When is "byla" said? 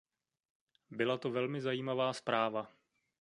0.91-1.17